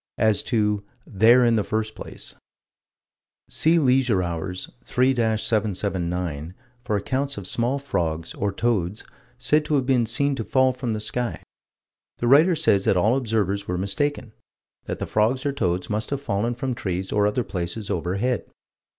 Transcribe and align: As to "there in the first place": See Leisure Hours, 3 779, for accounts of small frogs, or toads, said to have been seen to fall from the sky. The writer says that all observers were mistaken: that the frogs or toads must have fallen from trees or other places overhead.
As 0.17 0.41
to 0.41 0.83
"there 1.05 1.45
in 1.45 1.57
the 1.57 1.63
first 1.63 1.93
place": 1.93 2.33
See 3.51 3.77
Leisure 3.77 4.23
Hours, 4.23 4.67
3 4.83 5.13
779, 5.13 6.55
for 6.83 6.97
accounts 6.97 7.37
of 7.37 7.45
small 7.45 7.77
frogs, 7.77 8.33
or 8.33 8.51
toads, 8.51 9.03
said 9.37 9.63
to 9.65 9.75
have 9.75 9.85
been 9.85 10.07
seen 10.07 10.33
to 10.37 10.43
fall 10.43 10.71
from 10.73 10.93
the 10.93 10.99
sky. 10.99 11.43
The 12.17 12.25
writer 12.27 12.55
says 12.55 12.85
that 12.85 12.97
all 12.97 13.15
observers 13.15 13.67
were 13.67 13.77
mistaken: 13.77 14.33
that 14.85 14.97
the 14.97 15.05
frogs 15.05 15.45
or 15.45 15.51
toads 15.53 15.87
must 15.87 16.09
have 16.09 16.19
fallen 16.19 16.55
from 16.55 16.73
trees 16.73 17.11
or 17.11 17.27
other 17.27 17.43
places 17.43 17.91
overhead. 17.91 18.45